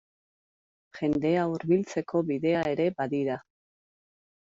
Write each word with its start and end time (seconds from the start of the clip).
Jendea 0.99 1.43
hurbiltzeko 1.49 2.21
bidea 2.31 2.63
ere 2.71 2.87
badira. 3.03 3.37